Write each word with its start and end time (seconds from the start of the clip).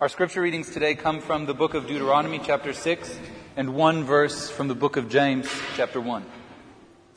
Our 0.00 0.08
scripture 0.08 0.42
readings 0.42 0.70
today 0.70 0.96
come 0.96 1.20
from 1.20 1.46
the 1.46 1.54
book 1.54 1.74
of 1.74 1.86
Deuteronomy, 1.86 2.40
chapter 2.40 2.72
6, 2.72 3.16
and 3.56 3.76
one 3.76 4.02
verse 4.02 4.50
from 4.50 4.66
the 4.66 4.74
book 4.74 4.96
of 4.96 5.08
James, 5.08 5.48
chapter 5.76 6.00
1. 6.00 6.24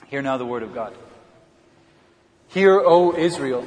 Hear 0.10 0.22
now 0.22 0.38
the 0.38 0.46
word 0.46 0.62
of 0.62 0.76
God. 0.76 0.94
Hear, 2.50 2.80
O 2.80 3.16
Israel, 3.16 3.66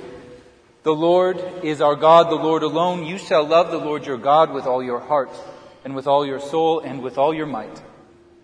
the 0.85 0.95
Lord 0.95 1.43
is 1.65 1.81
our 1.81 1.97
God, 1.97 2.31
the 2.31 2.37
Lord 2.37 2.63
alone. 2.63 3.05
You 3.05 3.19
shall 3.19 3.45
love 3.45 3.73
the 3.73 3.79
Lord 3.79 4.07
your 4.07 4.17
God 4.17 4.53
with 4.53 4.65
all 4.65 4.81
your 4.81 5.01
heart, 5.01 5.37
and 5.85 5.97
with 5.97 6.07
all 6.07 6.25
your 6.25 6.41
soul, 6.41 6.79
and 6.79 7.03
with 7.03 7.19
all 7.19 7.35
your 7.35 7.47
might. 7.47 7.83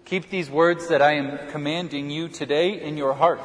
Keep 0.05 0.31
these 0.31 0.51
words 0.51 0.89
that 0.89 1.01
I 1.01 1.13
am 1.13 1.49
commanding 1.53 2.11
you 2.11 2.27
today 2.27 2.83
in 2.83 2.97
your 2.97 3.15
heart. 3.15 3.41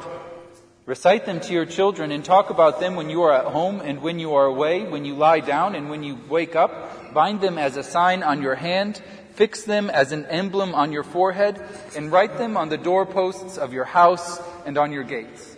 Recite 0.84 1.26
them 1.26 1.38
to 1.40 1.52
your 1.52 1.64
children 1.64 2.10
and 2.10 2.24
talk 2.24 2.50
about 2.50 2.80
them 2.80 2.96
when 2.96 3.08
you 3.08 3.22
are 3.22 3.32
at 3.32 3.44
home 3.44 3.80
and 3.80 4.02
when 4.02 4.18
you 4.18 4.34
are 4.34 4.46
away, 4.46 4.82
when 4.82 5.04
you 5.04 5.14
lie 5.14 5.38
down 5.38 5.76
and 5.76 5.88
when 5.88 6.02
you 6.02 6.18
wake 6.28 6.56
up. 6.56 7.14
Bind 7.14 7.40
them 7.40 7.56
as 7.56 7.76
a 7.76 7.84
sign 7.84 8.24
on 8.24 8.42
your 8.42 8.56
hand. 8.56 9.00
Fix 9.34 9.62
them 9.62 9.88
as 9.88 10.10
an 10.10 10.26
emblem 10.26 10.74
on 10.74 10.90
your 10.90 11.04
forehead 11.04 11.62
and 11.96 12.10
write 12.10 12.36
them 12.36 12.56
on 12.56 12.68
the 12.68 12.76
doorposts 12.76 13.58
of 13.58 13.72
your 13.72 13.84
house 13.84 14.40
and 14.66 14.76
on 14.76 14.92
your 14.92 15.04
gates. 15.04 15.56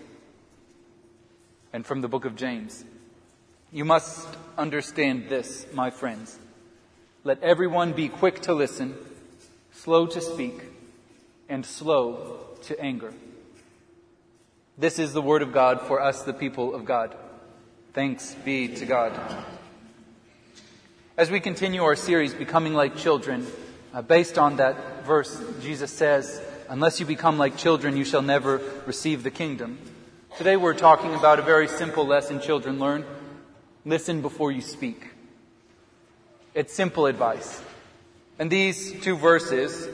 And 1.73 1.87
from 1.87 2.03
the 2.03 2.09
book 2.09 2.27
of 2.27 2.37
James. 2.37 2.85
You 3.73 3.85
must 3.87 4.29
understand 4.59 5.29
this, 5.29 5.67
my 5.73 5.91
friends. 5.91 6.39
Let 7.25 7.43
everyone 7.43 7.95
be 7.95 8.09
quick 8.09 8.43
to 8.43 8.53
listen, 8.53 8.95
slow 9.73 10.07
to 10.07 10.21
speak, 10.21 10.61
and 11.49 11.65
slow 11.65 12.41
to 12.65 12.79
anger. 12.79 13.13
This 14.77 14.99
is 14.99 15.13
the 15.13 15.23
word 15.23 15.43
of 15.43 15.53
God 15.53 15.83
for 15.83 16.01
us, 16.01 16.23
the 16.23 16.33
people 16.33 16.75
of 16.75 16.85
God. 16.85 17.15
Thanks 17.93 18.35
be 18.45 18.67
to 18.67 18.85
God. 18.85 19.13
As 21.17 21.31
we 21.31 21.39
continue 21.39 21.85
our 21.85 21.95
series, 21.95 22.35
Becoming 22.35 22.75
Like 22.75 22.97
Children, 22.97 23.47
uh, 23.93 24.03
based 24.03 24.37
on 24.37 24.57
that 24.57 25.05
verse, 25.05 25.41
Jesus 25.63 25.93
says, 25.93 26.43
Unless 26.69 26.99
you 26.99 27.07
become 27.07 27.39
like 27.39 27.57
children, 27.57 27.97
you 27.97 28.05
shall 28.05 28.23
never 28.23 28.61
receive 28.85 29.23
the 29.23 29.31
kingdom. 29.31 29.79
Today 30.39 30.57
we're 30.57 30.75
talking 30.75 31.15
about 31.15 31.39
a 31.39 31.43
very 31.43 31.69
simple 31.69 32.05
lesson 32.05 32.41
children 32.41 32.81
learn. 32.81 33.05
Listen 33.85 34.23
before 34.23 34.51
you 34.51 34.61
speak. 34.61 35.11
It's 36.53 36.75
simple 36.75 37.07
advice. 37.07 37.63
And 38.41 38.51
these 38.51 39.01
two 39.03 39.17
verses 39.17 39.87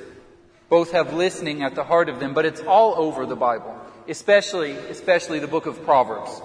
both 0.70 0.92
have 0.92 1.12
listening 1.12 1.62
at 1.62 1.74
the 1.74 1.84
heart 1.84 2.08
of 2.08 2.18
them, 2.18 2.32
but 2.32 2.46
it's 2.46 2.62
all 2.62 2.94
over 2.94 3.26
the 3.26 3.36
Bible 3.36 3.79
especially, 4.10 4.72
especially 4.72 5.38
the 5.38 5.46
book 5.46 5.66
of 5.66 5.84
Proverbs. 5.84 6.42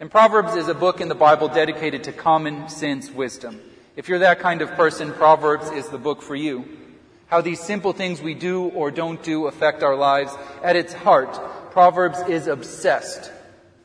And 0.00 0.10
Proverbs 0.10 0.56
is 0.56 0.66
a 0.66 0.74
book 0.74 1.00
in 1.00 1.08
the 1.08 1.14
Bible 1.14 1.46
dedicated 1.46 2.04
to 2.04 2.12
common 2.12 2.68
sense 2.68 3.10
wisdom. 3.10 3.60
If 3.94 4.08
you're 4.08 4.18
that 4.18 4.40
kind 4.40 4.60
of 4.60 4.72
person, 4.72 5.12
Proverbs 5.12 5.70
is 5.70 5.88
the 5.88 5.98
book 5.98 6.20
for 6.20 6.34
you. 6.34 6.66
How 7.28 7.40
these 7.40 7.60
simple 7.60 7.92
things 7.92 8.20
we 8.20 8.34
do 8.34 8.64
or 8.70 8.90
don't 8.90 9.22
do 9.22 9.46
affect 9.46 9.84
our 9.84 9.94
lives. 9.94 10.32
At 10.62 10.74
its 10.74 10.92
heart, 10.92 11.32
Proverbs 11.70 12.18
is 12.28 12.48
obsessed 12.48 13.30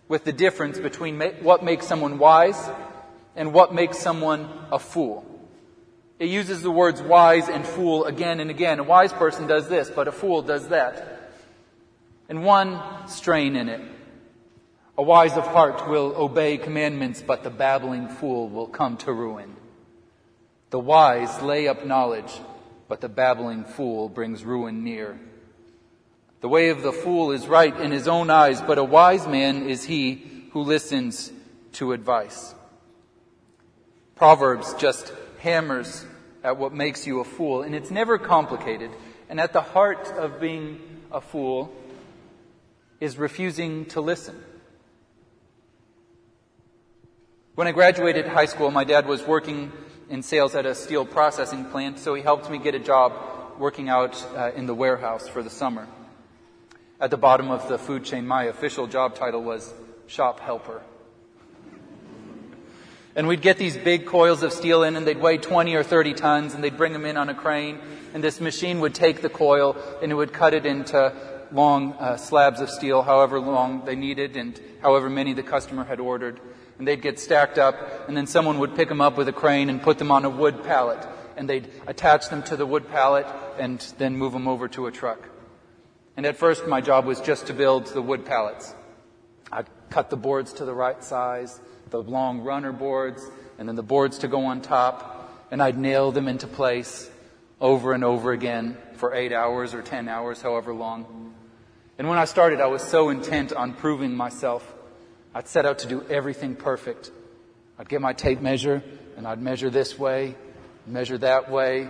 with 0.07 0.23
the 0.23 0.33
difference 0.33 0.79
between 0.79 1.21
what 1.41 1.63
makes 1.63 1.87
someone 1.87 2.17
wise 2.17 2.69
and 3.35 3.53
what 3.53 3.73
makes 3.73 3.99
someone 3.99 4.49
a 4.71 4.79
fool. 4.79 5.25
It 6.19 6.29
uses 6.29 6.63
the 6.63 6.71
words 6.71 7.01
wise 7.01 7.49
and 7.49 7.65
fool 7.65 8.05
again 8.05 8.39
and 8.39 8.49
again. 8.49 8.79
A 8.79 8.83
wise 8.83 9.13
person 9.13 9.47
does 9.47 9.69
this, 9.69 9.91
but 9.91 10.07
a 10.07 10.11
fool 10.11 10.41
does 10.41 10.69
that 10.69 11.10
and 12.31 12.45
one 12.45 12.81
strain 13.09 13.57
in 13.57 13.67
it. 13.67 13.81
A 14.97 15.03
wise 15.03 15.35
of 15.35 15.45
heart 15.47 15.89
will 15.89 16.15
obey 16.15 16.57
commandments, 16.57 17.21
but 17.21 17.43
the 17.43 17.49
babbling 17.49 18.07
fool 18.07 18.47
will 18.47 18.67
come 18.67 18.95
to 18.99 19.11
ruin. 19.11 19.53
The 20.69 20.79
wise 20.79 21.41
lay 21.41 21.67
up 21.67 21.85
knowledge, 21.85 22.31
but 22.87 23.01
the 23.01 23.09
babbling 23.09 23.65
fool 23.65 24.07
brings 24.07 24.45
ruin 24.45 24.81
near. 24.81 25.19
The 26.39 26.47
way 26.47 26.69
of 26.69 26.83
the 26.83 26.93
fool 26.93 27.31
is 27.31 27.47
right 27.47 27.77
in 27.77 27.91
his 27.91 28.07
own 28.07 28.29
eyes, 28.29 28.61
but 28.61 28.77
a 28.77 28.83
wise 28.85 29.27
man 29.27 29.67
is 29.67 29.83
he 29.83 30.47
who 30.53 30.61
listens 30.61 31.33
to 31.73 31.91
advice. 31.91 32.55
Proverbs 34.15 34.73
just 34.75 35.11
hammers 35.39 36.05
at 36.45 36.55
what 36.55 36.71
makes 36.71 37.05
you 37.05 37.19
a 37.19 37.25
fool, 37.25 37.61
and 37.61 37.75
it's 37.75 37.91
never 37.91 38.17
complicated. 38.17 38.91
And 39.27 39.37
at 39.37 39.51
the 39.51 39.59
heart 39.59 40.07
of 40.13 40.39
being 40.39 40.79
a 41.11 41.19
fool 41.19 41.75
is 43.01 43.17
refusing 43.17 43.85
to 43.87 43.99
listen. 43.99 44.41
When 47.55 47.67
I 47.67 47.71
graduated 47.71 48.27
high 48.27 48.45
school, 48.45 48.69
my 48.69 48.83
dad 48.83 49.07
was 49.07 49.23
working 49.23 49.71
in 50.07 50.21
sales 50.21 50.53
at 50.53 50.67
a 50.67 50.75
steel 50.75 51.03
processing 51.03 51.65
plant, 51.65 51.97
so 51.97 52.13
he 52.13 52.21
helped 52.21 52.49
me 52.49 52.59
get 52.59 52.75
a 52.75 52.79
job 52.79 53.13
working 53.57 53.89
out 53.89 54.23
uh, 54.35 54.51
in 54.55 54.67
the 54.67 54.75
warehouse 54.75 55.27
for 55.27 55.41
the 55.41 55.49
summer. 55.49 55.87
At 56.99 57.09
the 57.09 57.17
bottom 57.17 57.49
of 57.49 57.67
the 57.67 57.79
food 57.79 58.05
chain, 58.05 58.27
my 58.27 58.43
official 58.43 58.85
job 58.85 59.15
title 59.15 59.41
was 59.41 59.73
shop 60.05 60.39
helper. 60.39 60.83
And 63.15 63.27
we'd 63.27 63.41
get 63.41 63.57
these 63.57 63.75
big 63.77 64.05
coils 64.05 64.43
of 64.43 64.53
steel 64.53 64.83
in 64.83 64.95
and 64.95 65.07
they'd 65.07 65.19
weigh 65.19 65.37
20 65.37 65.73
or 65.73 65.83
30 65.83 66.13
tons 66.13 66.53
and 66.53 66.63
they'd 66.63 66.77
bring 66.77 66.93
them 66.93 67.05
in 67.05 67.17
on 67.17 67.29
a 67.29 67.35
crane 67.35 67.79
and 68.13 68.23
this 68.23 68.39
machine 68.39 68.79
would 68.79 68.93
take 68.93 69.21
the 69.21 69.29
coil 69.29 69.75
and 70.01 70.11
it 70.11 70.15
would 70.15 70.31
cut 70.31 70.53
it 70.53 70.65
into 70.65 71.13
long 71.51 71.93
uh, 71.93 72.17
slabs 72.17 72.61
of 72.61 72.69
steel, 72.69 73.01
however 73.01 73.39
long 73.39 73.85
they 73.85 73.95
needed 73.95 74.37
and 74.37 74.59
however 74.81 75.09
many 75.09 75.33
the 75.33 75.43
customer 75.43 75.83
had 75.83 75.99
ordered. 75.99 76.39
And 76.77 76.87
they'd 76.87 77.01
get 77.01 77.19
stacked 77.19 77.59
up, 77.59 78.07
and 78.07 78.17
then 78.17 78.25
someone 78.25 78.57
would 78.59 78.75
pick 78.75 78.89
them 78.89 79.01
up 79.01 79.17
with 79.17 79.27
a 79.27 79.33
crane 79.33 79.69
and 79.69 79.81
put 79.81 79.99
them 79.99 80.11
on 80.11 80.25
a 80.25 80.29
wood 80.29 80.63
pallet. 80.63 81.05
And 81.37 81.47
they'd 81.47 81.69
attach 81.85 82.29
them 82.29 82.41
to 82.43 82.55
the 82.55 82.65
wood 82.65 82.89
pallet 82.89 83.27
and 83.59 83.79
then 83.97 84.17
move 84.17 84.33
them 84.33 84.47
over 84.47 84.67
to 84.69 84.87
a 84.87 84.91
truck. 84.91 85.29
And 86.17 86.25
at 86.25 86.37
first, 86.37 86.67
my 86.67 86.81
job 86.81 87.05
was 87.05 87.21
just 87.21 87.47
to 87.47 87.53
build 87.53 87.87
the 87.87 88.01
wood 88.01 88.25
pallets. 88.25 88.73
I'd 89.51 89.67
cut 89.89 90.09
the 90.09 90.17
boards 90.17 90.53
to 90.53 90.65
the 90.65 90.73
right 90.73 91.03
size, 91.03 91.59
the 91.89 92.01
long 92.01 92.41
runner 92.41 92.71
boards, 92.71 93.29
and 93.59 93.67
then 93.67 93.75
the 93.75 93.83
boards 93.83 94.19
to 94.19 94.27
go 94.27 94.45
on 94.45 94.61
top, 94.61 95.47
and 95.51 95.61
I'd 95.61 95.77
nail 95.77 96.11
them 96.11 96.27
into 96.27 96.47
place 96.47 97.09
over 97.59 97.93
and 97.93 98.03
over 98.03 98.31
again 98.31 98.77
for 98.95 99.13
eight 99.13 99.31
hours 99.31 99.73
or 99.73 99.81
ten 99.81 100.07
hours, 100.07 100.41
however 100.41 100.73
long. 100.73 101.30
And 102.01 102.09
when 102.09 102.17
I 102.17 102.25
started, 102.25 102.61
I 102.61 102.65
was 102.65 102.81
so 102.81 103.09
intent 103.09 103.53
on 103.53 103.75
proving 103.75 104.15
myself. 104.15 104.73
I'd 105.35 105.47
set 105.47 105.67
out 105.67 105.77
to 105.79 105.87
do 105.87 106.03
everything 106.09 106.55
perfect. 106.55 107.11
I'd 107.77 107.87
get 107.87 108.01
my 108.01 108.13
tape 108.13 108.41
measure 108.41 108.81
and 109.17 109.27
I'd 109.27 109.39
measure 109.39 109.69
this 109.69 109.99
way, 109.99 110.33
measure 110.87 111.19
that 111.19 111.51
way, 111.51 111.89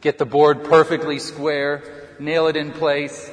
get 0.00 0.16
the 0.16 0.24
board 0.24 0.64
perfectly 0.64 1.18
square, 1.18 2.08
nail 2.18 2.46
it 2.46 2.56
in 2.56 2.72
place. 2.72 3.30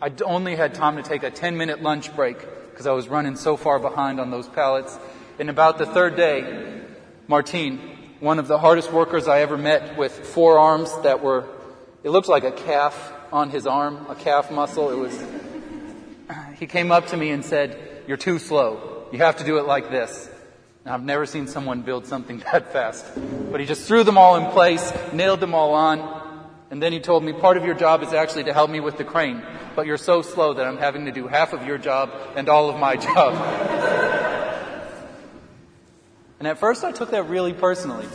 I 0.00 0.12
only 0.24 0.54
had 0.54 0.74
time 0.74 0.94
to 0.94 1.02
take 1.02 1.24
a 1.24 1.30
10 1.32 1.56
minute 1.56 1.82
lunch 1.82 2.14
break 2.14 2.38
because 2.70 2.86
I 2.86 2.92
was 2.92 3.08
running 3.08 3.34
so 3.34 3.56
far 3.56 3.80
behind 3.80 4.20
on 4.20 4.30
those 4.30 4.46
pallets. 4.46 4.96
And 5.40 5.50
about 5.50 5.78
the 5.78 5.86
third 5.86 6.14
day, 6.14 6.82
Martine, 7.26 7.80
one 8.20 8.38
of 8.38 8.46
the 8.46 8.58
hardest 8.58 8.92
workers 8.92 9.26
I 9.26 9.40
ever 9.40 9.58
met 9.58 9.98
with 9.98 10.12
forearms 10.12 10.96
that 11.02 11.20
were, 11.20 11.48
it 12.04 12.10
looked 12.10 12.28
like 12.28 12.44
a 12.44 12.52
calf 12.52 13.12
on 13.32 13.50
his 13.50 13.66
arm, 13.66 14.06
a 14.08 14.14
calf 14.14 14.52
muscle. 14.52 14.90
It 14.90 14.98
was 14.98 15.20
he 16.58 16.66
came 16.66 16.92
up 16.92 17.08
to 17.08 17.16
me 17.16 17.30
and 17.30 17.44
said, 17.44 18.02
You're 18.06 18.16
too 18.16 18.38
slow. 18.38 19.06
You 19.12 19.18
have 19.18 19.36
to 19.36 19.44
do 19.44 19.58
it 19.58 19.66
like 19.66 19.90
this. 19.90 20.30
Now, 20.84 20.94
I've 20.94 21.02
never 21.04 21.24
seen 21.24 21.46
someone 21.46 21.82
build 21.82 22.06
something 22.06 22.38
that 22.52 22.72
fast. 22.72 23.06
But 23.50 23.60
he 23.60 23.66
just 23.66 23.86
threw 23.86 24.04
them 24.04 24.18
all 24.18 24.36
in 24.36 24.50
place, 24.52 24.92
nailed 25.12 25.40
them 25.40 25.54
all 25.54 25.74
on, 25.74 26.24
and 26.70 26.82
then 26.82 26.92
he 26.92 27.00
told 27.00 27.22
me, 27.22 27.32
part 27.32 27.56
of 27.56 27.64
your 27.64 27.74
job 27.74 28.02
is 28.02 28.12
actually 28.12 28.44
to 28.44 28.52
help 28.52 28.70
me 28.70 28.80
with 28.80 28.98
the 28.98 29.04
crane, 29.04 29.42
but 29.76 29.86
you're 29.86 29.96
so 29.96 30.22
slow 30.22 30.54
that 30.54 30.66
I'm 30.66 30.78
having 30.78 31.04
to 31.06 31.12
do 31.12 31.28
half 31.28 31.52
of 31.52 31.64
your 31.66 31.78
job 31.78 32.10
and 32.36 32.48
all 32.48 32.68
of 32.68 32.78
my 32.78 32.96
job. 33.08 33.34
and 36.38 36.48
at 36.48 36.58
first 36.58 36.84
I 36.84 36.92
took 36.92 37.12
that 37.12 37.28
really 37.28 37.52
personally. 37.52 38.08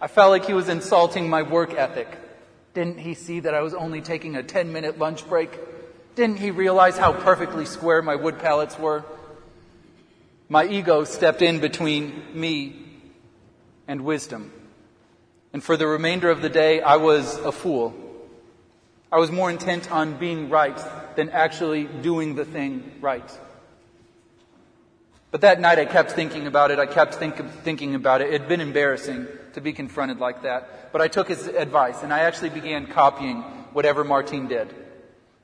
I 0.00 0.08
felt 0.08 0.30
like 0.30 0.44
he 0.44 0.52
was 0.52 0.68
insulting 0.68 1.30
my 1.30 1.42
work 1.42 1.72
ethic. 1.72 2.08
Didn't 2.74 2.98
he 2.98 3.14
see 3.14 3.40
that 3.40 3.54
I 3.54 3.62
was 3.62 3.72
only 3.72 4.02
taking 4.02 4.36
a 4.36 4.42
10 4.42 4.70
minute 4.70 4.98
lunch 4.98 5.26
break? 5.26 5.58
Didn't 6.16 6.38
he 6.38 6.50
realize 6.50 6.96
how 6.96 7.12
perfectly 7.12 7.66
square 7.66 8.00
my 8.00 8.16
wood 8.16 8.38
pallets 8.38 8.78
were? 8.78 9.04
My 10.48 10.64
ego 10.64 11.04
stepped 11.04 11.42
in 11.42 11.60
between 11.60 12.24
me 12.32 12.74
and 13.86 14.00
wisdom. 14.00 14.50
And 15.52 15.62
for 15.62 15.76
the 15.76 15.86
remainder 15.86 16.30
of 16.30 16.40
the 16.40 16.48
day, 16.48 16.80
I 16.80 16.96
was 16.96 17.36
a 17.36 17.52
fool. 17.52 17.94
I 19.12 19.18
was 19.18 19.30
more 19.30 19.50
intent 19.50 19.92
on 19.92 20.16
being 20.16 20.48
right 20.48 20.80
than 21.16 21.28
actually 21.28 21.84
doing 21.84 22.34
the 22.34 22.46
thing 22.46 22.92
right. 23.02 23.30
But 25.30 25.42
that 25.42 25.60
night 25.60 25.78
I 25.78 25.84
kept 25.84 26.12
thinking 26.12 26.46
about 26.46 26.70
it. 26.70 26.78
I 26.78 26.86
kept 26.86 27.16
think, 27.16 27.36
thinking 27.62 27.94
about 27.94 28.22
it. 28.22 28.28
It 28.28 28.40
had 28.40 28.48
been 28.48 28.62
embarrassing 28.62 29.26
to 29.52 29.60
be 29.60 29.74
confronted 29.74 30.18
like 30.18 30.44
that. 30.44 30.92
But 30.92 31.02
I 31.02 31.08
took 31.08 31.28
his 31.28 31.46
advice 31.46 32.02
and 32.02 32.10
I 32.10 32.20
actually 32.20 32.50
began 32.50 32.86
copying 32.86 33.42
whatever 33.74 34.02
Martine 34.02 34.48
did. 34.48 34.74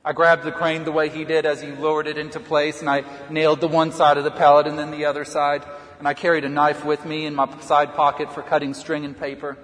I 0.05 0.11
grabbed 0.11 0.43
the 0.43 0.51
crane 0.51 0.83
the 0.83 0.91
way 0.91 1.07
he 1.07 1.23
did 1.23 1.45
as 1.45 1.61
he 1.61 1.71
lowered 1.71 2.07
it 2.07 2.17
into 2.17 2.41
place 2.41 2.81
and 2.81 2.89
I 2.89 3.05
nailed 3.29 3.61
the 3.61 3.69
one 3.69 3.93
side 3.93 4.17
of 4.17 4.25
the 4.25 4.31
pallet 4.31 4.67
and 4.67 4.77
then 4.77 4.91
the 4.91 5.05
other 5.05 5.23
side. 5.23 5.63
And 5.97 6.07
I 6.07 6.13
carried 6.13 6.43
a 6.43 6.49
knife 6.49 6.83
with 6.83 7.05
me 7.05 7.25
in 7.25 7.33
my 7.33 7.57
side 7.61 7.93
pocket 7.93 8.33
for 8.33 8.41
cutting 8.41 8.73
string 8.73 9.05
and 9.05 9.17
paper. 9.17 9.57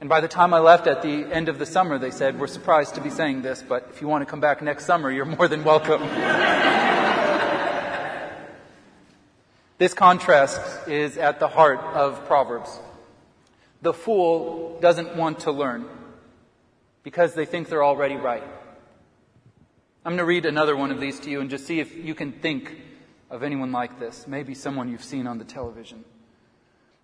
And 0.00 0.08
by 0.08 0.20
the 0.20 0.28
time 0.28 0.54
I 0.54 0.60
left 0.60 0.86
at 0.86 1.02
the 1.02 1.24
end 1.32 1.48
of 1.48 1.58
the 1.58 1.66
summer, 1.66 1.98
they 1.98 2.12
said, 2.12 2.38
We're 2.38 2.46
surprised 2.46 2.94
to 2.94 3.00
be 3.00 3.10
saying 3.10 3.42
this, 3.42 3.64
but 3.66 3.88
if 3.90 4.00
you 4.00 4.06
want 4.06 4.22
to 4.22 4.26
come 4.30 4.38
back 4.40 4.62
next 4.62 4.84
summer, 4.84 5.10
you're 5.10 5.24
more 5.24 5.48
than 5.48 5.64
welcome. 5.64 6.02
this 9.78 9.94
contrast 9.94 10.86
is 10.86 11.16
at 11.16 11.40
the 11.40 11.48
heart 11.48 11.80
of 11.80 12.24
Proverbs. 12.26 12.78
The 13.82 13.94
fool 13.94 14.78
doesn't 14.80 15.16
want 15.16 15.40
to 15.40 15.50
learn 15.50 15.86
because 17.02 17.34
they 17.34 17.46
think 17.46 17.68
they're 17.68 17.84
already 17.84 18.16
right. 18.16 18.44
I'm 20.06 20.10
going 20.10 20.18
to 20.18 20.24
read 20.24 20.46
another 20.46 20.76
one 20.76 20.92
of 20.92 21.00
these 21.00 21.18
to 21.18 21.30
you 21.30 21.40
and 21.40 21.50
just 21.50 21.66
see 21.66 21.80
if 21.80 21.96
you 21.96 22.14
can 22.14 22.30
think 22.30 22.80
of 23.28 23.42
anyone 23.42 23.72
like 23.72 23.98
this. 23.98 24.28
Maybe 24.28 24.54
someone 24.54 24.88
you've 24.88 25.02
seen 25.02 25.26
on 25.26 25.38
the 25.38 25.44
television. 25.44 26.04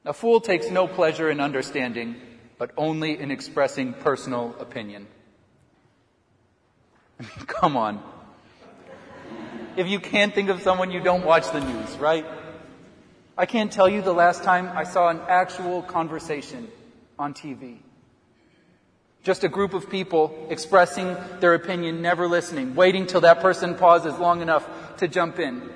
A 0.05 0.13
fool 0.13 0.41
takes 0.41 0.71
no 0.71 0.87
pleasure 0.87 1.29
in 1.29 1.41
understanding 1.41 2.15
but 2.59 2.71
only 2.77 3.19
in 3.19 3.33
expressing 3.33 3.93
personal 3.93 4.55
opinion. 4.61 5.09
I 7.19 7.25
mean, 7.25 7.47
come 7.49 7.77
on. 7.77 8.01
If 9.77 9.89
you 9.89 9.99
can't 9.99 10.33
think 10.33 10.49
of 10.49 10.63
someone, 10.63 10.93
you 10.93 11.01
don't 11.01 11.25
watch 11.25 11.51
the 11.51 11.59
news, 11.59 11.97
right? 11.97 12.25
I 13.37 13.47
can't 13.47 13.73
tell 13.73 13.89
you 13.89 14.01
the 14.01 14.15
last 14.15 14.45
time 14.45 14.71
I 14.77 14.85
saw 14.85 15.09
an 15.09 15.19
actual 15.27 15.83
conversation 15.83 16.71
on 17.19 17.35
TV. 17.35 17.79
Just 19.23 19.45
a 19.45 19.49
group 19.49 19.73
of 19.73 19.89
people 19.89 20.47
expressing 20.51 21.17
their 21.41 21.55
opinion, 21.55 22.03
never 22.03 22.27
listening, 22.27 22.75
waiting 22.75 23.07
till 23.07 23.21
that 23.21 23.41
person 23.41 23.77
pauses 23.77 24.19
long 24.19 24.43
enough 24.43 24.69
to 24.97 25.07
jump 25.07 25.39
in. 25.39 25.71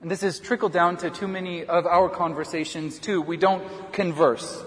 And 0.00 0.10
this 0.10 0.20
has 0.22 0.38
trickled 0.40 0.72
down 0.72 0.96
to 0.98 1.10
too 1.10 1.28
many 1.28 1.64
of 1.64 1.86
our 1.86 2.08
conversations 2.08 2.98
too. 2.98 3.20
We 3.20 3.36
don't 3.36 3.92
converse. 3.92 4.62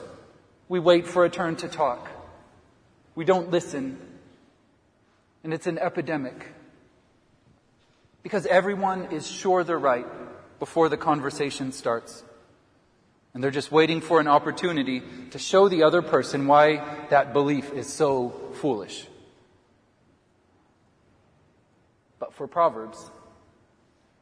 We 0.67 0.79
wait 0.79 1.07
for 1.07 1.25
a 1.25 1.29
turn 1.29 1.55
to 1.57 1.67
talk. 1.67 2.09
We 3.15 3.25
don't 3.25 3.51
listen. 3.51 3.99
And 5.43 5.53
it's 5.53 5.67
an 5.67 5.77
epidemic. 5.77 6.47
Because 8.23 8.45
everyone 8.45 9.11
is 9.11 9.27
sure 9.27 9.63
they're 9.63 9.77
right 9.77 10.07
before 10.59 10.89
the 10.89 10.97
conversation 10.97 11.71
starts. 11.71 12.23
And 13.35 13.43
they're 13.43 13.51
just 13.51 13.69
waiting 13.69 13.99
for 13.99 14.21
an 14.21 14.29
opportunity 14.29 15.03
to 15.31 15.37
show 15.37 15.67
the 15.67 15.83
other 15.83 16.01
person 16.01 16.47
why 16.47 16.81
that 17.09 17.33
belief 17.33 17.73
is 17.73 17.91
so 17.91 18.29
foolish. 18.53 19.05
But 22.17 22.33
for 22.33 22.47
Proverbs, 22.47 23.11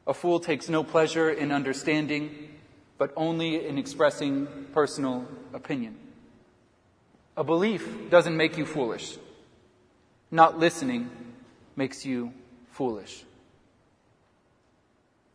a 0.04 0.14
fool 0.14 0.40
takes 0.40 0.68
no 0.68 0.82
pleasure 0.82 1.30
in 1.30 1.52
understanding, 1.52 2.58
but 2.98 3.12
only 3.16 3.64
in 3.64 3.78
expressing 3.78 4.48
personal 4.72 5.28
opinion. 5.52 5.96
A 7.36 7.44
belief 7.44 8.10
doesn't 8.10 8.36
make 8.36 8.58
you 8.58 8.66
foolish. 8.66 9.16
Not 10.32 10.58
listening 10.58 11.08
makes 11.76 12.04
you 12.04 12.32
foolish. 12.72 13.22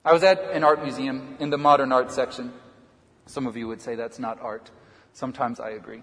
I 0.04 0.12
was 0.12 0.24
at 0.24 0.52
an 0.52 0.66
art 0.66 0.84
museum 0.84 1.38
in 1.40 1.50
the 1.50 1.58
modern 1.58 1.94
art 1.94 2.12
section. 2.12 2.52
Some 3.30 3.46
of 3.48 3.56
you 3.56 3.68
would 3.68 3.81
say 3.81 3.96
that's 3.96 4.20
not 4.20 4.40
art. 4.42 4.72
Sometimes 5.14 5.60
I 5.60 5.70
agree. 5.70 6.02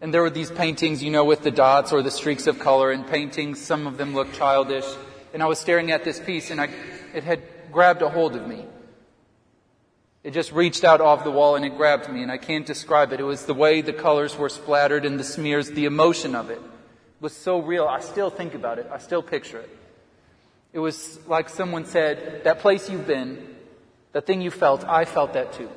And 0.00 0.12
there 0.12 0.22
were 0.22 0.30
these 0.30 0.50
paintings, 0.50 1.02
you 1.02 1.10
know, 1.10 1.24
with 1.24 1.42
the 1.42 1.50
dots 1.50 1.92
or 1.92 2.02
the 2.02 2.10
streaks 2.10 2.46
of 2.46 2.58
color 2.58 2.90
and 2.90 3.06
paintings. 3.06 3.60
Some 3.60 3.86
of 3.86 3.96
them 3.96 4.14
looked 4.14 4.34
childish. 4.34 4.84
And 5.32 5.42
I 5.42 5.46
was 5.46 5.58
staring 5.58 5.90
at 5.92 6.04
this 6.04 6.20
piece 6.20 6.50
and 6.50 6.60
I, 6.60 6.68
it 7.14 7.24
had 7.24 7.42
grabbed 7.72 8.02
a 8.02 8.08
hold 8.08 8.36
of 8.36 8.46
me. 8.46 8.66
It 10.22 10.32
just 10.32 10.52
reached 10.52 10.84
out 10.84 11.00
off 11.00 11.24
the 11.24 11.30
wall 11.30 11.56
and 11.56 11.64
it 11.64 11.78
grabbed 11.78 12.10
me, 12.12 12.22
and 12.22 12.30
I 12.30 12.36
can't 12.36 12.66
describe 12.66 13.14
it. 13.14 13.20
It 13.20 13.24
was 13.24 13.46
the 13.46 13.54
way 13.54 13.80
the 13.80 13.94
colors 13.94 14.36
were 14.36 14.50
splattered 14.50 15.06
and 15.06 15.18
the 15.18 15.24
smears, 15.24 15.70
the 15.70 15.86
emotion 15.86 16.34
of 16.34 16.50
it 16.50 16.60
was 17.20 17.34
so 17.34 17.60
real. 17.60 17.86
I 17.86 18.00
still 18.00 18.28
think 18.28 18.54
about 18.54 18.78
it. 18.78 18.86
I 18.92 18.98
still 18.98 19.22
picture 19.22 19.58
it. 19.58 19.70
It 20.74 20.78
was 20.78 21.18
like 21.26 21.48
someone 21.48 21.86
said, 21.86 22.44
that 22.44 22.58
place 22.58 22.90
you've 22.90 23.06
been, 23.06 23.56
that 24.12 24.26
thing 24.26 24.42
you 24.42 24.50
felt, 24.50 24.84
I 24.86 25.04
felt 25.04 25.32
that 25.32 25.54
too. 25.54 25.70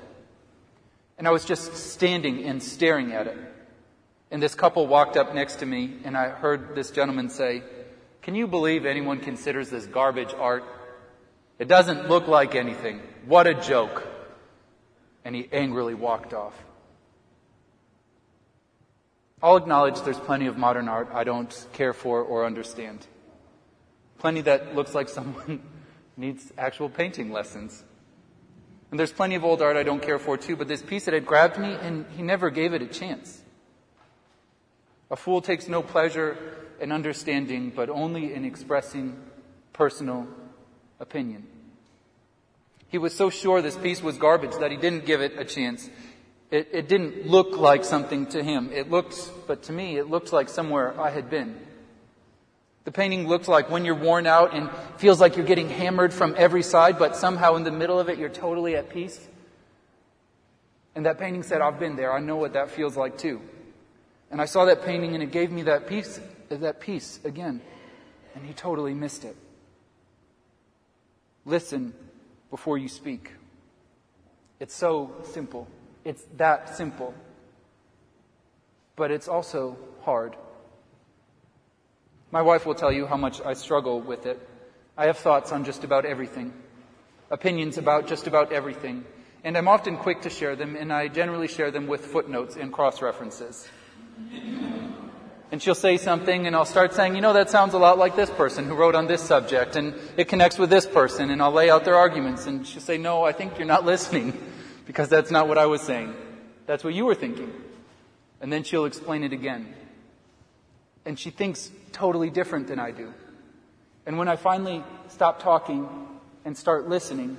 And 1.23 1.29
I 1.29 1.31
was 1.31 1.45
just 1.45 1.77
standing 1.77 2.43
and 2.43 2.61
staring 2.61 3.13
at 3.13 3.27
it. 3.27 3.37
And 4.29 4.43
this 4.43 4.55
couple 4.55 4.87
walked 4.87 5.15
up 5.15 5.33
next 5.33 5.59
to 5.59 5.65
me 5.65 5.93
and 6.03 6.17
I 6.17 6.27
heard 6.27 6.75
this 6.75 6.91
gentleman 6.91 7.29
say, 7.29 7.63
can 8.21 8.35
you 8.35 8.45
believe 8.45 8.85
anyone 8.85 9.21
considers 9.21 9.69
this 9.69 9.85
garbage 9.85 10.33
art? 10.37 10.65
It 11.59 11.69
doesn't 11.69 12.09
look 12.09 12.27
like 12.27 12.55
anything. 12.55 12.99
What 13.25 13.47
a 13.47 13.53
joke 13.53 14.05
and 15.23 15.33
he 15.33 15.47
angrily 15.53 15.93
walked 15.93 16.33
off. 16.33 16.61
I'll 19.41 19.55
acknowledge 19.55 20.01
there's 20.01 20.19
plenty 20.19 20.47
of 20.47 20.57
modern 20.57 20.89
art 20.89 21.07
I 21.13 21.23
don't 21.23 21.67
care 21.71 21.93
for 21.93 22.21
or 22.21 22.45
understand. 22.45 23.07
Plenty 24.17 24.41
that 24.41 24.75
looks 24.75 24.93
like 24.93 25.07
someone 25.17 25.61
needs 26.17 26.51
actual 26.57 26.89
painting 26.89 27.31
lessons. 27.31 27.81
And 28.93 28.99
there's 28.99 29.11
plenty 29.11 29.33
of 29.33 29.43
old 29.43 29.63
art 29.63 29.75
I 29.75 29.81
don't 29.81 30.03
care 30.03 30.19
for 30.19 30.37
too, 30.37 30.55
but 30.55 30.67
this 30.67 30.83
piece 30.83 31.05
that 31.05 31.15
had 31.15 31.25
grabbed 31.25 31.57
me 31.57 31.73
and 31.73 32.05
he 32.15 32.21
never 32.21 32.51
gave 32.51 32.75
it 32.75 32.83
a 32.83 32.85
chance. 32.85 33.41
A 35.09 35.15
fool 35.15 35.41
takes 35.41 35.67
no 35.67 35.81
pleasure 35.81 36.37
in 36.79 36.91
understanding, 36.91 37.73
but 37.75 37.89
only 37.89 38.35
in 38.35 38.45
expressing 38.45 39.17
personal 39.73 40.27
opinion. 40.99 41.47
He 42.87 42.99
was 42.99 43.15
so 43.15 43.31
sure 43.31 43.63
this 43.63 43.75
piece 43.75 44.03
was 44.03 44.19
garbage 44.19 44.53
that 44.59 44.69
he 44.69 44.77
didn't 44.77 45.07
give 45.07 45.21
it 45.21 45.39
a 45.39 45.43
chance. 45.43 45.89
It, 46.51 46.69
it, 46.71 46.87
didn't 46.87 47.25
look 47.25 47.57
like 47.57 47.85
something 47.85 48.27
to 48.27 48.43
him. 48.43 48.69
It 48.71 48.91
looked, 48.91 49.17
but 49.47 49.63
to 49.63 49.73
me, 49.73 49.97
it 49.97 50.07
looked 50.07 50.31
like 50.31 50.49
somewhere 50.49 50.93
I 51.01 51.09
had 51.09 51.31
been. 51.31 51.59
The 52.85 52.91
painting 52.91 53.27
looked 53.27 53.47
like 53.47 53.69
when 53.69 53.85
you're 53.85 53.95
worn 53.95 54.27
out 54.27 54.53
and 54.53 54.69
feels 54.97 55.21
like 55.21 55.37
you're 55.37 55.45
getting 55.45 55.69
hammered 55.69 56.13
from 56.13 56.35
every 56.37 56.63
side, 56.63 56.99
but 56.99 57.15
somehow 57.15 57.55
in 57.55 57.63
the 57.63 57.71
middle 57.71 57.99
of 57.99 58.09
it, 58.09 58.17
you're 58.17 58.29
totally 58.29 58.75
at 58.75 58.89
peace. 58.89 59.25
And 60.95 61.05
that 61.05 61.17
painting 61.17 61.43
said, 61.43 61.61
I've 61.61 61.79
been 61.79 61.95
there. 61.95 62.13
I 62.13 62.19
know 62.19 62.35
what 62.35 62.53
that 62.53 62.69
feels 62.69 62.97
like 62.97 63.17
too. 63.17 63.41
And 64.29 64.41
I 64.41 64.45
saw 64.45 64.65
that 64.65 64.83
painting 64.83 65.13
and 65.13 65.23
it 65.23 65.31
gave 65.31 65.51
me 65.51 65.63
that 65.63 65.87
peace, 65.87 66.19
that 66.49 66.79
peace 66.79 67.19
again. 67.23 67.61
And 68.35 68.45
he 68.45 68.53
totally 68.53 68.93
missed 68.93 69.23
it. 69.23 69.35
Listen 71.45 71.93
before 72.49 72.77
you 72.77 72.87
speak. 72.87 73.31
It's 74.59 74.75
so 74.75 75.11
simple. 75.23 75.67
It's 76.03 76.23
that 76.37 76.75
simple. 76.75 77.13
But 78.95 79.11
it's 79.11 79.27
also 79.27 79.77
hard. 80.01 80.35
My 82.33 82.41
wife 82.41 82.65
will 82.65 82.73
tell 82.73 82.91
you 82.91 83.05
how 83.05 83.15
much 83.15 83.41
I 83.45 83.53
struggle 83.53 84.01
with 84.01 84.25
it. 84.25 84.41
I 84.97 85.05
have 85.05 85.19
thoughts 85.19 85.51
on 85.51 85.63
just 85.65 85.83
about 85.83 86.03
everything, 86.03 86.51
opinions 87.29 87.77
about 87.77 88.07
just 88.07 88.25
about 88.25 88.51
everything, 88.51 89.05
and 89.43 89.55
I'm 89.55 89.67
often 89.67 89.97
quick 89.97 90.23
to 90.23 90.31
share 90.31 90.55
them, 90.55 90.75
and 90.75 90.91
I 90.91 91.09
generally 91.09 91.47
share 91.47 91.69
them 91.69 91.85
with 91.85 92.07
footnotes 92.07 92.55
and 92.55 92.73
cross 92.73 93.03
references 93.03 93.69
and 95.53 95.61
she'll 95.61 95.75
say 95.75 95.97
something 95.97 96.47
and 96.47 96.55
I'll 96.55 96.65
start 96.65 96.95
saying, 96.95 97.13
you 97.13 97.21
know, 97.21 97.33
that 97.33 97.47
sounds 97.47 97.75
a 97.75 97.77
lot 97.77 97.99
like 97.99 98.15
this 98.15 98.31
person 98.31 98.65
who 98.65 98.73
wrote 98.73 98.95
on 98.95 99.05
this 99.05 99.21
subject 99.21 99.75
and 99.75 99.93
it 100.17 100.27
connects 100.27 100.57
with 100.57 100.71
this 100.71 100.87
person 100.87 101.29
and 101.29 101.43
I'll 101.43 101.51
lay 101.51 101.69
out 101.69 101.85
their 101.85 101.95
arguments 101.95 102.47
and 102.47 102.65
she'll 102.65 102.81
say, 102.81 102.97
no, 102.97 103.23
I 103.23 103.33
think 103.33 103.59
you're 103.59 103.67
not 103.67 103.85
listening 103.93 104.33
because 104.87 105.09
that's 105.09 105.29
not 105.29 105.47
what 105.47 105.59
I 105.59 105.67
was 105.67 105.81
saying. 105.81 106.15
That's 106.65 106.83
what 106.83 106.95
you 106.95 107.05
were 107.05 107.13
thinking. 107.13 107.53
And 108.41 108.51
then 108.51 108.63
she'll 108.63 108.85
explain 108.85 109.23
it 109.23 109.31
again. 109.31 109.75
And 111.05 111.19
she 111.19 111.29
thinks 111.29 111.71
totally 111.91 112.29
different 112.29 112.67
than 112.67 112.79
I 112.79 112.91
do. 112.91 113.13
And 114.05 114.17
when 114.17 114.27
I 114.27 114.35
finally 114.35 114.83
stop 115.07 115.41
talking 115.41 115.87
and 116.45 116.57
start 116.57 116.89
listening, 116.89 117.37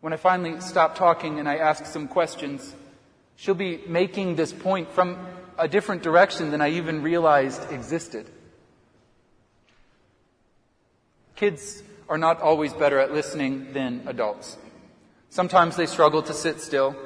when 0.00 0.12
I 0.12 0.16
finally 0.16 0.60
stop 0.60 0.96
talking 0.96 1.38
and 1.38 1.48
I 1.48 1.56
ask 1.56 1.86
some 1.86 2.08
questions, 2.08 2.74
she'll 3.36 3.54
be 3.54 3.82
making 3.86 4.36
this 4.36 4.52
point 4.52 4.90
from 4.92 5.18
a 5.58 5.68
different 5.68 6.02
direction 6.02 6.50
than 6.50 6.60
I 6.60 6.70
even 6.70 7.02
realized 7.02 7.72
existed. 7.72 8.30
Kids 11.34 11.82
are 12.08 12.18
not 12.18 12.40
always 12.40 12.72
better 12.72 12.98
at 12.98 13.12
listening 13.12 13.72
than 13.72 14.02
adults. 14.06 14.56
Sometimes 15.28 15.76
they 15.76 15.86
struggle 15.86 16.22
to 16.22 16.32
sit 16.32 16.60
still. 16.60 16.96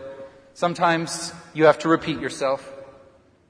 Sometimes 0.55 1.33
you 1.55 1.65
have 1.65 1.79
to 1.81 1.89
repeat 1.89 2.21
yourself. 2.21 2.71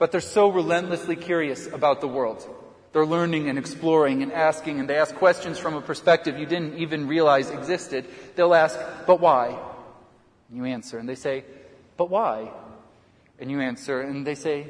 But 0.01 0.11
they're 0.11 0.21
so 0.21 0.49
relentlessly 0.49 1.15
curious 1.15 1.69
about 1.69 2.01
the 2.01 2.09
world. 2.09 2.45
They're 2.93 3.07
learning 3.07 3.49
and 3.49 3.59
exploring 3.59 4.25
and 4.25 4.33
asking, 4.33 4.81
and 4.81 4.91
they 4.91 4.97
ask 4.97 5.15
questions 5.15 5.59
from 5.59 5.75
a 5.75 5.81
perspective 5.81 6.39
you 6.39 6.47
didn't 6.47 6.79
even 6.79 7.07
realize 7.07 7.51
existed. 7.51 8.07
They'll 8.35 8.55
ask, 8.55 8.77
but 9.07 9.21
why? 9.21 9.57
And 10.49 10.59
you 10.59 10.65
answer, 10.65 10.99
and 10.99 11.09
they 11.09 11.15
say, 11.15 11.45
but 11.99 12.11
why? 12.11 12.51
And 13.39 13.51
you 13.51 13.61
answer, 13.61 14.01
and 14.01 14.27
they 14.27 14.35
say, 14.35 14.67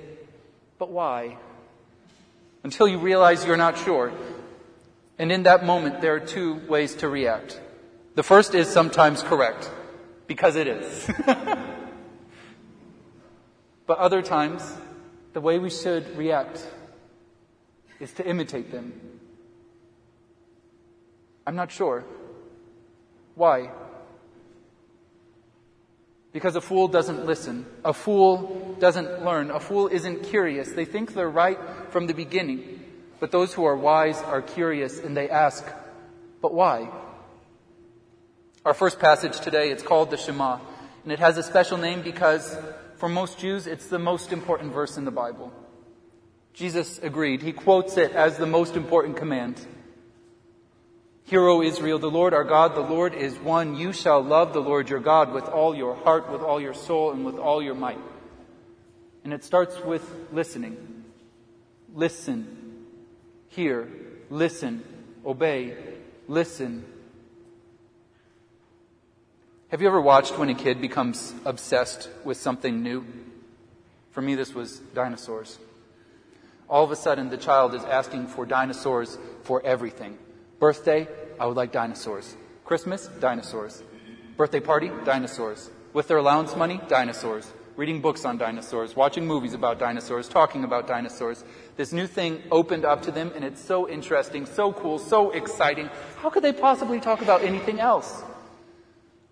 but 0.79 0.91
why? 0.91 1.39
Until 2.65 2.89
you 2.89 2.99
realize 2.99 3.47
you're 3.47 3.57
not 3.57 3.79
sure. 3.79 4.13
And 5.17 5.31
in 5.33 5.45
that 5.45 5.65
moment, 5.65 6.03
there 6.03 6.15
are 6.17 6.21
two 6.21 6.57
ways 6.69 6.97
to 6.97 7.09
react. 7.09 7.59
The 8.17 8.23
first 8.25 8.55
is 8.55 8.69
sometimes 8.69 9.23
correct, 9.23 9.71
because 10.27 10.57
it 10.57 10.67
is. 10.67 11.11
But 13.91 13.99
other 13.99 14.23
times, 14.23 14.63
the 15.33 15.41
way 15.41 15.59
we 15.59 15.71
should 15.71 16.17
react 16.17 16.67
is 17.99 18.13
to 18.15 18.27
imitate 18.27 18.71
them. 18.73 18.93
I'm 21.47 21.57
not 21.57 21.71
sure. 21.71 22.05
Why? 23.35 23.71
Because 26.33 26.55
a 26.55 26.61
fool 26.61 26.89
doesn't 26.89 27.27
listen. 27.27 27.67
A 27.85 27.93
fool 27.93 28.77
doesn't 28.79 29.25
learn. 29.25 29.51
A 29.51 29.61
fool 29.61 29.89
isn't 29.89 30.25
curious. 30.25 30.71
They 30.73 30.85
think 30.85 31.15
they're 31.15 31.29
right 31.29 31.59
from 31.91 32.07
the 32.07 32.15
beginning. 32.15 32.81
But 33.19 33.33
those 33.33 33.53
who 33.53 33.65
are 33.65 33.77
wise 33.77 34.21
are 34.23 34.41
curious 34.41 34.99
and 35.01 35.17
they 35.17 35.29
ask, 35.29 35.65
but 36.41 36.55
why? 36.55 36.89
Our 38.65 38.75
first 38.75 38.99
passage 38.99 39.41
today, 39.41 39.71
it's 39.71 39.83
called 39.83 40.11
the 40.11 40.17
Shema. 40.17 40.59
And 41.03 41.13
it 41.13 41.19
has 41.19 41.37
a 41.37 41.43
special 41.43 41.79
name 41.79 42.03
because 42.03 42.57
for 43.01 43.09
most 43.09 43.39
Jews, 43.39 43.67
it's 43.67 43.87
the 43.87 43.99
most 43.99 44.31
important 44.31 44.75
verse 44.75 44.99
in 44.99 45.07
the 45.07 45.11
Bible. 45.11 45.51
Jesus 46.53 46.99
agreed. 46.99 47.41
He 47.41 47.53
quotes 47.53 47.97
it 47.97 48.13
as 48.13 48.37
the 48.37 48.47
most 48.47 48.77
important 48.77 49.17
command. 49.17 49.59
Hear, 51.25 51.49
O 51.49 51.63
Israel, 51.63 51.99
the 51.99 52.11
Lord 52.11 52.35
our 52.35 52.45
God, 52.45 52.75
the 52.75 52.81
Lord 52.81 53.15
is 53.15 53.39
one. 53.39 53.75
You 53.75 53.95
shall 53.95 54.21
love 54.21 54.53
the 54.53 54.61
Lord 54.61 54.91
your 54.91 55.01
God 55.01 55.33
with 55.33 55.45
all 55.45 55.75
your 55.75 55.95
heart, 55.95 56.31
with 56.31 56.43
all 56.43 56.61
your 56.61 56.75
soul, 56.75 57.13
and 57.13 57.25
with 57.25 57.37
all 57.37 57.63
your 57.63 57.75
might. 57.75 58.01
And 59.25 59.33
it 59.33 59.45
starts 59.45 59.81
with 59.81 60.05
listening. 60.31 61.05
Listen. 61.95 62.85
Hear. 63.49 63.89
Listen. 64.29 64.85
Obey. 65.25 65.75
Listen. 66.29 66.85
Have 69.71 69.81
you 69.81 69.87
ever 69.87 70.01
watched 70.01 70.37
when 70.37 70.49
a 70.49 70.55
kid 70.57 70.81
becomes 70.81 71.33
obsessed 71.45 72.09
with 72.25 72.37
something 72.37 72.83
new? 72.83 73.07
For 74.11 74.21
me, 74.21 74.35
this 74.35 74.53
was 74.53 74.81
dinosaurs. 74.81 75.61
All 76.69 76.83
of 76.83 76.91
a 76.91 76.97
sudden, 76.97 77.31
the 77.31 77.37
child 77.37 77.77
is 77.77 77.85
asking 77.85 78.27
for 78.27 78.45
dinosaurs 78.45 79.17
for 79.45 79.63
everything. 79.65 80.19
Birthday, 80.59 81.07
I 81.39 81.47
would 81.47 81.57
like 81.57 81.71
dinosaurs. 81.71 82.37
Christmas, 82.65 83.07
dinosaurs. 83.21 83.85
Birthday 84.37 84.59
party, 84.59 84.91
dinosaurs. 85.05 85.71
With 85.93 86.09
their 86.09 86.19
allowance 86.19 86.57
money, 86.57 86.81
dinosaurs. 86.89 87.53
Reading 87.77 88.01
books 88.01 88.25
on 88.25 88.39
dinosaurs, 88.39 88.97
watching 88.97 89.25
movies 89.25 89.55
about 89.55 89.79
dinosaurs, 89.79 90.29
talking 90.29 90.65
about 90.65 90.89
dinosaurs. 90.89 91.45
This 91.77 91.93
new 91.93 92.09
thing 92.09 92.43
opened 92.51 92.85
up 92.85 93.03
to 93.03 93.13
them 93.13 93.31
and 93.37 93.45
it's 93.45 93.65
so 93.65 93.89
interesting, 93.89 94.47
so 94.47 94.73
cool, 94.73 94.99
so 94.99 95.31
exciting. 95.31 95.89
How 96.17 96.29
could 96.29 96.43
they 96.43 96.53
possibly 96.53 96.99
talk 96.99 97.23
about 97.23 97.45
anything 97.45 97.79
else? 97.79 98.25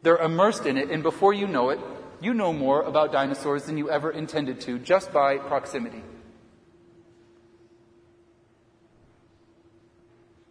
They're 0.03 0.19
immersed 0.19 0.67
in 0.67 0.77
it 0.77 0.91
and 0.91 1.03
before 1.03 1.33
you 1.33 1.47
know 1.47 1.71
it, 1.71 1.81
you 2.21 2.35
know 2.35 2.53
more 2.53 2.83
about 2.83 3.13
dinosaurs 3.13 3.65
than 3.65 3.79
you 3.79 3.91
ever 3.91 4.11
intended 4.11 4.61
to 4.63 4.79
just 4.79 5.13
by 5.13 5.39
proximity. 5.39 6.03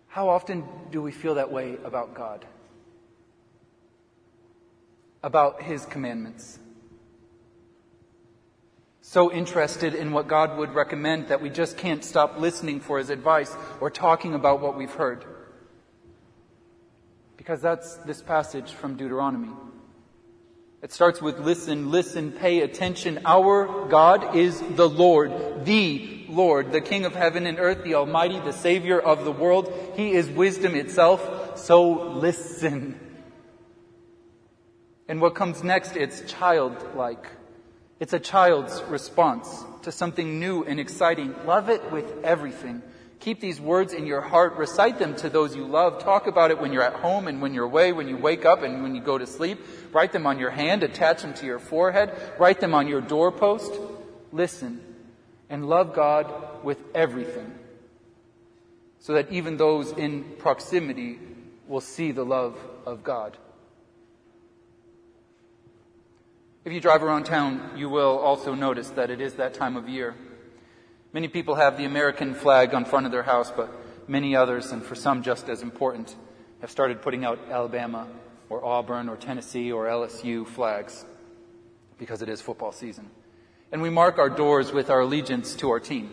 How 0.07 0.29
often 0.29 0.63
do 0.91 1.01
we 1.01 1.11
feel 1.11 1.35
that 1.35 1.51
way 1.51 1.77
about 1.83 2.15
God? 2.15 2.45
About 5.21 5.61
His 5.61 5.85
commandments? 5.85 6.57
So 9.01 9.31
interested 9.31 9.93
in 9.93 10.11
what 10.11 10.27
God 10.27 10.57
would 10.57 10.73
recommend 10.73 11.27
that 11.27 11.41
we 11.41 11.49
just 11.49 11.77
can't 11.77 12.03
stop 12.03 12.39
listening 12.39 12.79
for 12.79 12.97
His 12.97 13.09
advice 13.09 13.55
or 13.79 13.89
talking 13.89 14.33
about 14.33 14.59
what 14.59 14.75
we've 14.75 14.93
heard. 14.93 15.23
Because 17.47 17.61
that's 17.61 17.95
this 17.99 18.21
passage 18.21 18.73
from 18.73 18.97
Deuteronomy. 18.97 19.53
It 20.81 20.91
starts 20.91 21.21
with 21.21 21.39
listen, 21.39 21.91
listen, 21.91 22.33
pay 22.33 22.59
attention. 22.59 23.21
Our 23.23 23.87
God 23.87 24.35
is 24.35 24.61
the 24.75 24.89
Lord, 24.89 25.63
the 25.63 26.25
Lord, 26.27 26.73
the 26.73 26.81
King 26.81 27.05
of 27.05 27.15
heaven 27.15 27.47
and 27.47 27.57
earth, 27.57 27.85
the 27.85 27.95
Almighty, 27.95 28.41
the 28.41 28.51
Savior 28.51 28.99
of 28.99 29.23
the 29.23 29.31
world. 29.31 29.73
He 29.95 30.11
is 30.11 30.27
wisdom 30.29 30.75
itself, 30.75 31.57
so 31.57 32.11
listen. 32.17 32.99
And 35.07 35.21
what 35.21 35.33
comes 35.33 35.63
next, 35.63 35.95
it's 35.95 36.29
childlike. 36.29 37.27
It's 38.01 38.11
a 38.11 38.19
child's 38.19 38.83
response 38.89 39.63
to 39.83 39.93
something 39.93 40.37
new 40.37 40.65
and 40.65 40.81
exciting. 40.81 41.33
Love 41.45 41.69
it 41.69 41.93
with 41.93 42.25
everything. 42.25 42.81
Keep 43.19 43.39
these 43.39 43.59
words 43.59 43.93
in 43.93 44.05
your 44.05 44.21
heart. 44.21 44.55
Recite 44.57 44.99
them 44.99 45.15
to 45.17 45.29
those 45.29 45.55
you 45.55 45.65
love. 45.65 46.03
Talk 46.03 46.27
about 46.27 46.51
it 46.51 46.59
when 46.59 46.71
you're 46.71 46.83
at 46.83 46.93
home 46.93 47.27
and 47.27 47.41
when 47.41 47.53
you're 47.53 47.65
away, 47.65 47.91
when 47.91 48.07
you 48.07 48.17
wake 48.17 48.45
up 48.45 48.61
and 48.63 48.83
when 48.83 48.95
you 48.95 49.01
go 49.01 49.17
to 49.17 49.25
sleep. 49.25 49.59
Write 49.91 50.11
them 50.11 50.27
on 50.27 50.39
your 50.39 50.51
hand. 50.51 50.83
Attach 50.83 51.23
them 51.23 51.33
to 51.35 51.45
your 51.45 51.59
forehead. 51.59 52.11
Write 52.37 52.59
them 52.59 52.73
on 52.73 52.87
your 52.87 53.01
doorpost. 53.01 53.73
Listen 54.31 54.81
and 55.49 55.67
love 55.67 55.93
God 55.93 56.63
with 56.63 56.77
everything 56.93 57.53
so 58.99 59.13
that 59.13 59.31
even 59.31 59.57
those 59.57 59.91
in 59.91 60.23
proximity 60.37 61.19
will 61.67 61.81
see 61.81 62.11
the 62.11 62.25
love 62.25 62.57
of 62.85 63.03
God. 63.03 63.37
If 66.65 66.73
you 66.73 66.81
drive 66.81 67.01
around 67.01 67.23
town, 67.23 67.71
you 67.77 67.87
will 67.89 68.17
also 68.17 68.53
notice 68.53 68.89
that 68.91 69.09
it 69.09 69.21
is 69.21 69.35
that 69.35 69.53
time 69.53 69.77
of 69.77 69.87
year. 69.87 70.15
Many 71.17 71.29
people 71.29 71.55
have 71.55 71.77
the 71.77 71.85
American 71.85 72.35
flag 72.35 72.75
on 72.75 72.85
front 72.85 73.07
of 73.07 73.11
their 73.11 73.23
house, 73.23 73.49
but 73.49 73.71
many 74.07 74.35
others, 74.35 74.71
and 74.71 74.83
for 74.83 74.93
some 74.93 75.23
just 75.23 75.49
as 75.49 75.63
important, 75.63 76.15
have 76.61 76.69
started 76.69 77.01
putting 77.01 77.25
out 77.25 77.39
Alabama 77.49 78.07
or 78.49 78.63
Auburn 78.63 79.09
or 79.09 79.15
Tennessee 79.15 79.71
or 79.71 79.85
LSU 79.85 80.45
flags 80.45 81.05
because 81.97 82.21
it 82.21 82.29
is 82.29 82.39
football 82.39 82.71
season. 82.71 83.09
And 83.71 83.81
we 83.81 83.89
mark 83.89 84.19
our 84.19 84.29
doors 84.29 84.71
with 84.71 84.91
our 84.91 84.99
allegiance 84.99 85.55
to 85.55 85.71
our 85.71 85.79
team. 85.79 86.11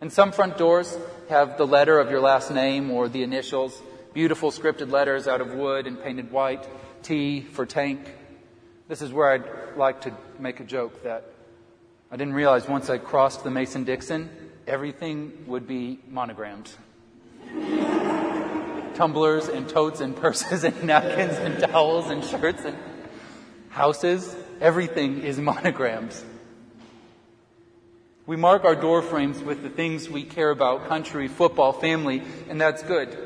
And 0.00 0.12
some 0.12 0.32
front 0.32 0.58
doors 0.58 0.98
have 1.28 1.56
the 1.56 1.64
letter 1.64 2.00
of 2.00 2.10
your 2.10 2.20
last 2.20 2.50
name 2.50 2.90
or 2.90 3.08
the 3.08 3.22
initials, 3.22 3.80
beautiful 4.12 4.50
scripted 4.50 4.90
letters 4.90 5.28
out 5.28 5.40
of 5.40 5.54
wood 5.54 5.86
and 5.86 6.02
painted 6.02 6.32
white, 6.32 6.68
T 7.04 7.42
for 7.42 7.64
tank. 7.64 8.00
This 8.88 9.02
is 9.02 9.12
where 9.12 9.30
I'd 9.30 9.76
like 9.76 10.00
to 10.00 10.12
make 10.40 10.58
a 10.58 10.64
joke 10.64 11.04
that 11.04 11.30
I 12.10 12.16
didn't 12.16 12.34
realize 12.34 12.68
once 12.68 12.88
I 12.88 12.98
crossed 12.98 13.42
the 13.42 13.50
Mason 13.50 13.82
Dixon, 13.82 14.30
everything 14.66 15.44
would 15.48 15.66
be 15.66 15.98
monogrammed. 16.08 16.70
Tumblers 18.94 19.48
and 19.48 19.68
totes 19.68 20.00
and 20.00 20.14
purses 20.14 20.62
and 20.62 20.84
napkins 20.84 21.36
and 21.38 21.58
towels 21.58 22.08
and 22.10 22.24
shirts 22.24 22.64
and 22.64 22.76
houses, 23.70 24.34
everything 24.60 25.22
is 25.22 25.38
monograms. 25.38 26.24
We 28.24 28.36
mark 28.36 28.64
our 28.64 28.74
door 28.74 29.02
frames 29.02 29.42
with 29.42 29.62
the 29.62 29.68
things 29.68 30.08
we 30.08 30.24
care 30.24 30.50
about 30.50 30.88
country, 30.88 31.28
football, 31.28 31.72
family, 31.72 32.22
and 32.48 32.60
that's 32.60 32.82
good. 32.82 33.16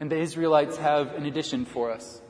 And 0.00 0.10
the 0.10 0.18
Israelites 0.18 0.76
have 0.78 1.14
an 1.14 1.26
addition 1.26 1.64
for 1.64 1.90
us. 1.92 2.20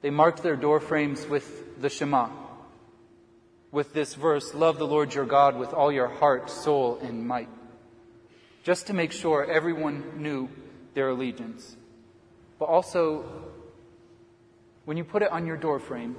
They 0.00 0.10
marked 0.10 0.42
their 0.42 0.56
door 0.56 0.80
frames 0.80 1.26
with 1.26 1.80
the 1.80 1.88
Shema, 1.88 2.28
with 3.70 3.92
this 3.92 4.14
verse, 4.14 4.54
Love 4.54 4.78
the 4.78 4.86
Lord 4.86 5.14
your 5.14 5.26
God 5.26 5.58
with 5.58 5.72
all 5.72 5.92
your 5.92 6.08
heart, 6.08 6.50
soul, 6.50 6.98
and 7.02 7.26
might, 7.26 7.48
just 8.64 8.86
to 8.86 8.92
make 8.92 9.12
sure 9.12 9.44
everyone 9.44 10.22
knew 10.22 10.48
their 10.94 11.10
allegiance. 11.10 11.76
But 12.58 12.66
also, 12.66 13.24
when 14.84 14.96
you 14.96 15.04
put 15.04 15.22
it 15.22 15.30
on 15.30 15.46
your 15.46 15.56
doorframe, 15.56 16.16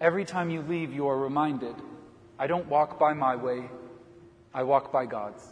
every 0.00 0.24
time 0.24 0.50
you 0.50 0.62
leave, 0.62 0.92
you 0.92 1.08
are 1.08 1.18
reminded 1.18 1.74
I 2.38 2.46
don't 2.46 2.66
walk 2.66 2.98
by 2.98 3.12
my 3.14 3.36
way, 3.36 3.68
I 4.52 4.64
walk 4.64 4.92
by 4.92 5.06
God's. 5.06 5.46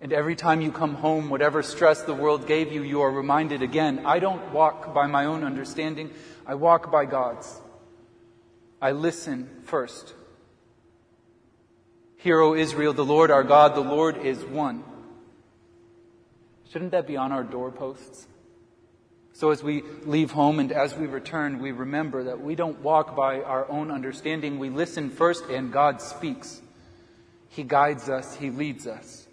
And 0.00 0.12
every 0.12 0.36
time 0.36 0.60
you 0.60 0.70
come 0.70 0.94
home, 0.94 1.30
whatever 1.30 1.62
stress 1.62 2.02
the 2.02 2.12
world 2.12 2.46
gave 2.46 2.70
you, 2.72 2.82
you 2.82 3.00
are 3.00 3.10
reminded 3.10 3.62
again, 3.62 4.04
I 4.04 4.18
don't 4.18 4.52
walk 4.52 4.92
by 4.92 5.06
my 5.06 5.24
own 5.24 5.44
understanding, 5.44 6.10
I 6.46 6.56
walk 6.56 6.92
by 6.92 7.06
God's. 7.06 7.60
I 8.84 8.92
listen 8.92 9.48
first. 9.62 10.12
Hear, 12.18 12.38
O 12.38 12.54
Israel, 12.54 12.92
the 12.92 13.02
Lord 13.02 13.30
our 13.30 13.42
God, 13.42 13.74
the 13.74 13.80
Lord 13.80 14.18
is 14.18 14.44
one. 14.44 14.84
Shouldn't 16.70 16.90
that 16.90 17.06
be 17.06 17.16
on 17.16 17.32
our 17.32 17.44
doorposts? 17.44 18.26
So 19.32 19.52
as 19.52 19.62
we 19.62 19.84
leave 20.02 20.32
home 20.32 20.60
and 20.60 20.70
as 20.70 20.94
we 20.94 21.06
return, 21.06 21.60
we 21.60 21.72
remember 21.72 22.24
that 22.24 22.42
we 22.42 22.56
don't 22.56 22.78
walk 22.80 23.16
by 23.16 23.40
our 23.40 23.66
own 23.70 23.90
understanding. 23.90 24.58
We 24.58 24.68
listen 24.68 25.08
first 25.08 25.46
and 25.46 25.72
God 25.72 26.02
speaks. 26.02 26.60
He 27.48 27.62
guides 27.62 28.10
us. 28.10 28.34
He 28.34 28.50
leads 28.50 28.86
us. 28.86 29.26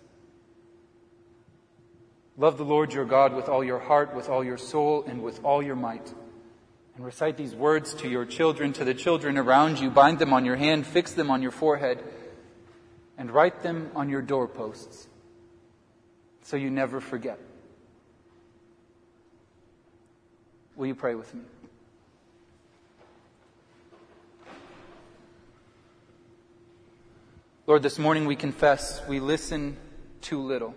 Love 2.37 2.57
the 2.57 2.63
Lord 2.63 2.93
your 2.93 3.03
God 3.03 3.35
with 3.35 3.49
all 3.49 3.65
your 3.65 3.79
heart, 3.79 4.15
with 4.15 4.29
all 4.29 4.45
your 4.45 4.57
soul, 4.57 5.03
and 5.05 5.21
with 5.21 5.43
all 5.43 5.61
your 5.61 5.75
might. 5.75 6.13
And 7.01 7.05
recite 7.07 7.35
these 7.35 7.55
words 7.55 7.95
to 7.95 8.07
your 8.07 8.25
children, 8.25 8.73
to 8.73 8.85
the 8.85 8.93
children 8.93 9.35
around 9.35 9.79
you. 9.79 9.89
Bind 9.89 10.19
them 10.19 10.33
on 10.33 10.45
your 10.45 10.55
hand, 10.55 10.85
fix 10.85 11.13
them 11.13 11.31
on 11.31 11.41
your 11.41 11.49
forehead, 11.49 12.03
and 13.17 13.31
write 13.31 13.63
them 13.63 13.89
on 13.95 14.07
your 14.07 14.21
doorposts 14.21 15.07
so 16.43 16.57
you 16.57 16.69
never 16.69 17.01
forget. 17.01 17.39
Will 20.75 20.85
you 20.85 20.93
pray 20.93 21.15
with 21.15 21.33
me? 21.33 21.41
Lord, 27.65 27.81
this 27.81 27.97
morning 27.97 28.25
we 28.25 28.35
confess 28.35 29.01
we 29.07 29.19
listen 29.19 29.75
too 30.21 30.39
little. 30.39 30.75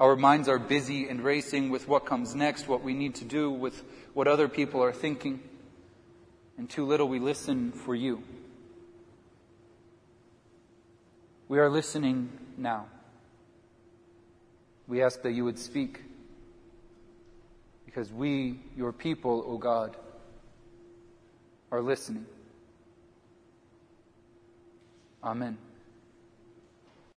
Our 0.00 0.16
minds 0.16 0.48
are 0.48 0.58
busy 0.58 1.08
and 1.08 1.22
racing 1.22 1.68
with 1.68 1.86
what 1.86 2.06
comes 2.06 2.34
next, 2.34 2.66
what 2.66 2.82
we 2.82 2.94
need 2.94 3.16
to 3.16 3.26
do, 3.26 3.50
with 3.50 3.84
what 4.14 4.26
other 4.26 4.48
people 4.48 4.82
are 4.82 4.92
thinking. 4.92 5.40
And 6.56 6.70
too 6.70 6.86
little 6.86 7.06
we 7.06 7.18
listen 7.18 7.70
for 7.70 7.94
you. 7.94 8.22
We 11.48 11.58
are 11.58 11.68
listening 11.68 12.30
now. 12.56 12.86
We 14.88 15.02
ask 15.02 15.20
that 15.22 15.32
you 15.32 15.44
would 15.44 15.58
speak 15.58 16.00
because 17.84 18.10
we, 18.10 18.58
your 18.76 18.92
people, 18.92 19.44
O 19.46 19.58
God, 19.58 19.96
are 21.70 21.82
listening. 21.82 22.24
Amen. 25.22 25.58